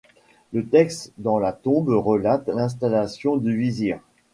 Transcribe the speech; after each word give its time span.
Le 0.51 0.65
texte 0.67 1.11
dans 1.19 1.37
la 1.37 1.53
tombe 1.53 1.89
relate 1.89 2.47
l'installation 2.49 3.37
du 3.37 3.55
vizir. 3.55 3.99